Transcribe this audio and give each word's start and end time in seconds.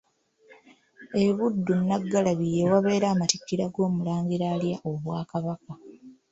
E 1.21 1.23
Buddo 1.37 1.71
Nnaggalabi 1.79 2.45
ye 2.55 2.63
wabeera 2.71 3.05
amatikkira 3.09 3.65
g'Omulangira 3.73 4.45
alya 4.53 4.77
obwa 4.89 5.19
Kabaka. 5.31 5.71